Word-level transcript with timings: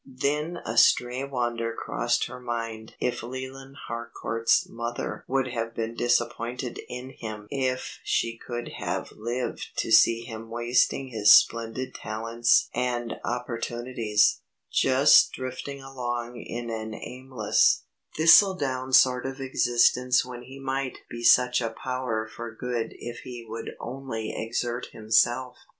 Then 0.03 0.57
a 0.65 0.79
stray 0.79 1.23
wonder 1.25 1.75
crossed 1.77 2.25
her 2.25 2.39
mind 2.39 2.95
if 2.99 3.21
Leland 3.21 3.75
Harcourt's 3.87 4.67
mother 4.67 5.23
would 5.27 5.49
have 5.49 5.75
been 5.75 5.93
disappointed 5.93 6.79
in 6.89 7.11
him 7.11 7.45
if 7.51 7.99
she 8.03 8.35
could 8.35 8.69
have 8.79 9.11
lived 9.11 9.77
to 9.77 9.91
see 9.91 10.21
him 10.21 10.49
wasting 10.49 11.09
his 11.09 11.31
splendid 11.31 11.93
talents 11.93 12.67
and 12.73 13.13
opportunities; 13.23 14.41
just 14.71 15.33
drifting 15.33 15.83
along 15.83 16.35
in 16.41 16.71
an 16.71 16.95
aimless, 16.95 17.83
thistledown 18.17 18.93
sort 18.93 19.27
of 19.27 19.39
existence 19.39 20.25
when 20.25 20.41
he 20.41 20.57
might 20.59 20.97
be 21.11 21.21
such 21.23 21.61
a 21.61 21.69
power 21.83 22.27
for 22.27 22.51
good 22.55 22.95
if 22.97 23.19
he 23.19 23.45
would 23.47 23.75
only 23.79 24.33
exert 24.35 24.87
himself. 24.93 25.57